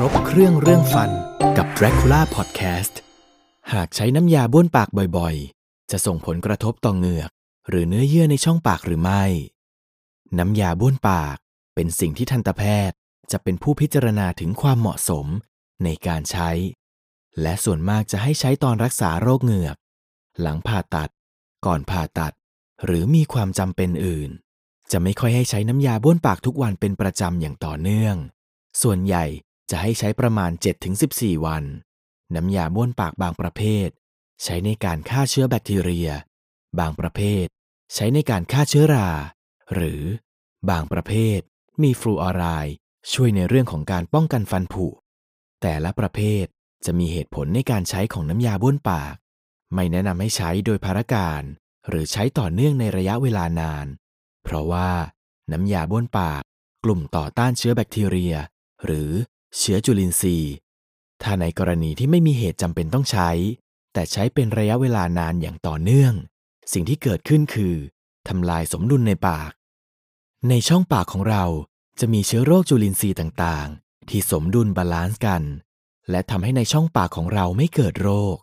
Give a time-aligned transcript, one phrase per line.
[0.00, 1.10] ครบเครื่องเรื่องฟัน
[1.56, 2.94] กับ Dracula Podcast
[3.72, 7.30] หากใช้น้ำยาบ้วนปากบ่อยๆ จะส่งผลกระทบต่อเหงือก
[7.68, 9.24] หรือเนื้อเยื่อในช่องปากหรือไม่
[10.38, 11.36] น้ำยาบ้วนปาก
[11.74, 12.96] เป็นสิ่งที่ทันตแพทย์
[13.32, 15.26] จะเป็นผู้พิจารณาถึงความเหมาะสม
[15.84, 16.50] ในการใช้
[17.42, 19.76] และส่วนมากจะให้ใช้ตอนรักษาโรคเหงือก
[20.40, 21.10] หลังผ่าตัด
[21.66, 22.32] ก่อนผ่าตัด
[22.84, 24.30] หรือมีความจำเป็นอื่น
[24.92, 28.16] จะไม่ค่อยให้ใช้น้ำยาบ้วนปากทุกวันเป็นประจำอย่างต่อเนื่อง
[28.84, 29.26] ส่วนใหญ่
[29.70, 30.50] จะให้ใช้ประมาณ
[30.98, 31.64] 7-14 วัน
[32.34, 33.88] น้ำยาบ้วนปากบางประเภท
[34.42, 36.10] ใช้ในการฆ่าเชื้อแบคทีเรีย
[36.78, 37.46] บางประเภท
[37.94, 39.10] ใช้ในการฆ่าเชื้อรา
[39.74, 40.02] หรือ
[40.70, 41.40] บางประเภท
[41.82, 42.74] มีฟลูออไรด์
[43.12, 44.86] ช่วยในเรื่องของการป้องกันฟันผุ
[45.62, 46.44] แต่ละประเภท
[46.84, 49.14] จะมีเหตุผลในการใช้ของน้ำยาบ้วนปาก
[49.74, 51.42] ไม่แนะนำให้ใช้โดยภารการ
[51.88, 53.86] หรือใช้ต่อเนื่องในระยะเวลานาน
[54.44, 54.90] เพราะว่า
[55.52, 56.42] น้ำยาบ้วนปาก
[56.84, 58.34] กลุ่มต่อต้านเชื้อแบคทีเรีย
[58.84, 59.10] หรือ
[59.56, 60.52] เชื้อจุลินทรีย์
[61.22, 63.30] ถ้าในกรณีที่ไม่มีเหตุจำเป็นต้องใช้
[63.92, 66.14] แต่ใช้เป็นระยะเวลานานอย่างต่อเนื่อง
[66.72, 67.74] สิ่งที่เกิดขึ้นคือ
[68.28, 69.50] ทำลายสมดุลในปาก
[70.48, 71.44] ในช่องปากของเรา
[72.00, 75.42] จะมีเชื้อโรคจุลินทรีย์ต่างๆ ที่สมดุล balance กัน
[76.10, 78.36] และทำให้ในช่องปากของเราไม่เกิดโรค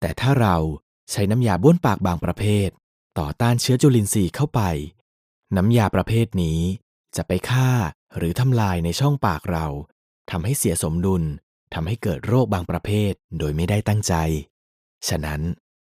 [0.00, 0.56] แต่ถ้าเรา
[1.10, 2.68] ใช้น้ำยาบ้วนปากบางประเภท
[3.18, 4.60] ต่อต้านเชื้อจุลินทรีย์เข้าไป
[5.56, 6.60] น้ำยาประเภทนี้
[7.16, 7.70] จะไปฆ่า
[8.16, 9.66] หรือทำลายในช่องปากเรา
[10.30, 11.22] ทำให้เสียสมดุล
[11.74, 14.14] ทำให้เกิดโรคบางประเภทโดยไม่ได้ตั้งใจ
[15.08, 15.40] ฉะนั้น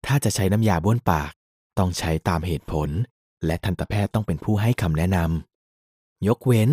[0.06, 1.32] ถ้าจะใช้น้ำยาบ้วนปาก
[1.78, 2.88] ต้องใช้ตามเหตุผล
[3.46, 6.70] และทันตแพทย์ต้องเป็นผู้ให้คำแนะนำยกเว้น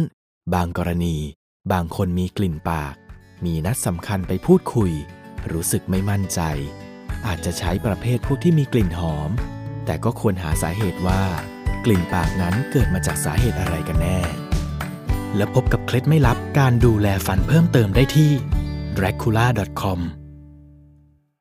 [0.54, 1.18] บางกรณี
[1.72, 2.96] บางคนมีกลิ่นปาก
[3.46, 4.92] มีนัดสำคัญไปพูดคุย
[5.52, 6.40] รู้สึกไม่มั่นใจ
[7.28, 9.32] อาจจะใช้ประเภทพวกที่มีกลิ่นหอม
[9.86, 11.24] แต่ก็ควรหาสาเหตุว่า
[11.86, 14.20] กลิ่นปากนั้นเกิดมาจากสาเหตุอะไรกันแน่
[15.36, 18.32] และพบกับเคล็ดไม่ลับการดูแลฟันเพิ่มเติมได้ที่
[18.98, 20.21] dracula.com